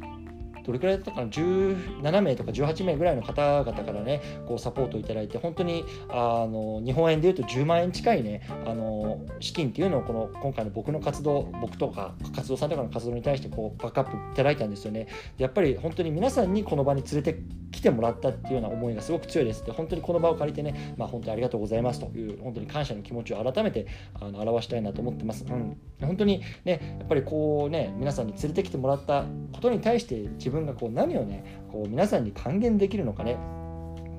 [0.69, 15.07] どれくらいだったかな？17名とか18名ぐらいの方々からねこうサポートいただいて本当にあの日本円でいうと10万円近いねあの資金っていうのをこの今回の僕の活動僕とか活動さんとかの活動に対してこうバックアップいただいたんですよね。
[15.37, 17.39] やっぱり本当に皆さんにこの場に連れて
[17.71, 19.65] 来てもらったっていうような思いがすごく強いです。
[19.65, 23.87] で本当にこの場を借りてね、まあ、本当にありがとうございますという本当に感謝の気持ちを改めて
[24.19, 33.37] あの表したいなと思ってます、うん、本当にねやっぱりこうね皆さんに連れてきてもらったことに対して自分分がこう何をねこう皆さんに還元できるのかね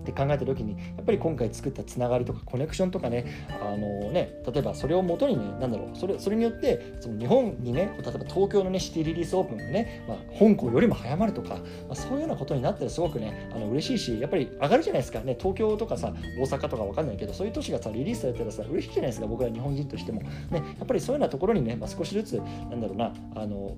[0.01, 11.61] って考えた時にやっぱり今回作ったつながりとかコネクションとかねあのね例えばそれをもとにね何だろうそれそれによってその日本にね例えば東京のねシティリリースオープンがね、まあ、香港よりも早まるとか、ま
[11.91, 15.21] あ、そういうようなことになったらすごくねあの嬉しいしやっぱり上がるじゃないですか。
[15.21, 19.27] ね東京とかさ大阪とか分かんないけどそういう都市がさリリースされたらさ嬉しいじゃないですか。
[19.27, 20.23] 僕は日本人としても。
[20.23, 22.33] ねやっぱりそういうようなところにね、まあ、少しずつ
[22.71, 23.77] なんだろうなあの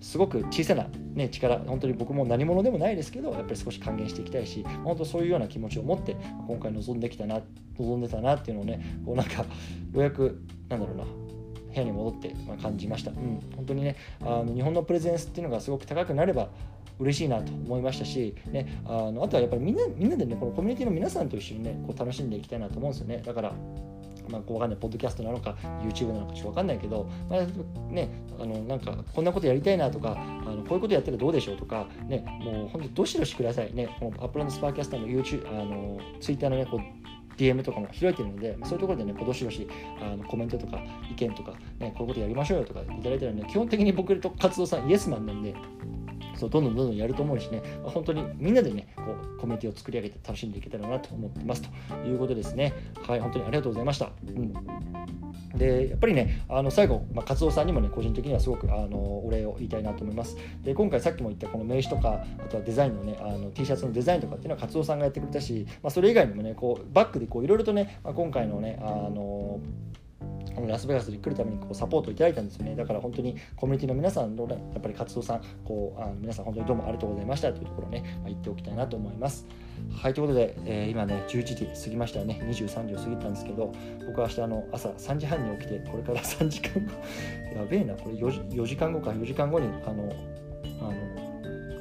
[0.00, 6.16] すごく小さな、ね、力本当に僕も何者でもないですけどやっぱり少し還元していきたいし本当そういうような気持ちを持って
[6.46, 7.40] 今回臨んできたな
[7.78, 9.46] 望んでたなっていうのをねこうなんかよ
[9.94, 11.10] うやくなんだろうな部
[11.74, 16.48] 屋に戻って感じました、うん、本当にねあの日本のプレゼンスっていうのがすごく高くなれば
[16.98, 23.22] 嬉しいなと思いましたし、ね、あのあとはやっぱりみんなみんなでねこのコミュニティの皆さんと一緒にねこう楽しんでいきたいなと思うんですよね。
[23.24, 23.52] だから
[24.28, 33.74] まあ、こうわかんないポッドキャストなのか YouTube なのかちょっとわかんないけど、まあ、ねあのなんかこんなことやりたいなとかあのこういうことやったらどうでしょうとかねもう本当どしどしください。
[33.74, 37.06] ねこのアップランドスパーキャスターの YouTube あの Twitter のねこう
[37.36, 39.68] DM とかも開いてるので、そういうところでね、どしどし
[40.00, 45.54] あのコメントとか意見とか、ね、こういうことやりましょうよとかいただいたらね、基本的に僕と活動さんイエスマンなんで、
[46.36, 49.02] そうどんどんどんどんやると思うしね、まあ、本当にみんなでねこ
[49.36, 51.62] うコミュニティを作り上げて楽しんでいけたらなと思ってます。
[51.62, 51.68] と
[52.06, 52.74] いうことですね。
[53.06, 54.52] はい本当にありがとうございました、うん。
[55.56, 60.36] でやっぱりねあの最後、まあ、活動さんにもね個人的にはすごくあのお礼を言いたいなと思います。
[60.62, 69.60] で今回さっきも言ったこの名刺とかあとはデザインのねあの T シャツのデザインとかっていうのは活動さんがやってくれたし、まあ、それ以外にもねこうバックでいろいろとね、まあ、今回のねあの
[70.66, 72.74] ラスベガスに来るためにこうサポートをいただいたんですよね。
[72.74, 79.46] だから本当にコミュニティの皆さんの、ね、やっぱり活動さんこうあの皆さん本当にどうもありがとうございましたというところをね、まあ、言っておきたいなと思います。
[79.94, 82.40] はいということで、えー、今ね11時過ぎましたね。
[82.44, 83.72] 23時を過ぎたんですけど
[84.06, 86.92] 僕は明日の朝3時半に起きてこれから3時間後
[87.54, 90.10] やべえなこれ 4, 時4時間後か4時間後にあの
[90.80, 91.26] あの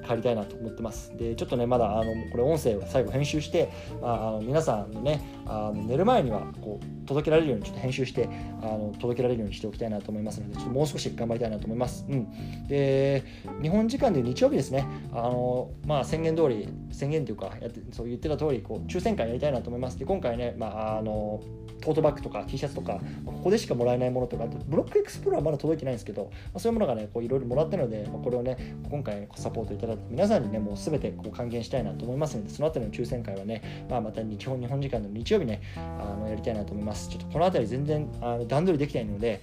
[0.06, 1.16] 帰りたいなと思ってます。
[1.18, 3.72] で、ちょっとね、まだあのこれ音声は最後編集して、
[4.02, 8.30] まあ、あの皆さんのね、あの寝る前にはこう届けられるようにちょっと編集して
[8.62, 12.06] あの届けられるようにしておきたいなと思いますので、ちょっともう少し頑張りたいなと思います。
[12.10, 13.24] うん、で、
[13.62, 20.00] 日本時間で日曜日ですね、あのまあ、宣言通り、宣言というかやってそう言ってた通りこり、抽選会やりたいなと思います。
[20.00, 21.42] で、今回ね、まあ、あの
[21.82, 36.95] トートバッグとか T シャツとか、ここでしかもらえないものとか、ブロックエクスプローラーはまだ届いてないんですけど、まあ、そういうものがね、いろいろもらったので、まあ、これをね、今回サポートいただいて、皆さんにね、もう全てこう還元したいなと思いますので、そのあたりの抽選会はね、まあ、また日本日本時間の日曜日ね、あのやりたいなと思います。
[37.10, 39.42] ちょっとこの辺り全然あの段取りできないので、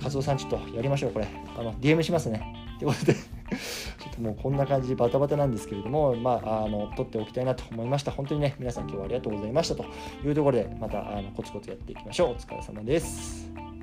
[0.00, 1.28] カツオさんちょっとやりましょう、これ。
[1.56, 2.54] あの DM しますね。
[2.78, 3.20] ということで ちょ
[4.10, 8.10] っともうこんな感じバタバタなんですけれども、まあ、あの撮っておきたいなと思いました。
[8.10, 9.84] 本当にね、皆さん今日はありがとうございましたと
[10.24, 12.28] いうところで、またあのコツコツやっていきましょう。
[12.30, 13.75] お疲れ様です。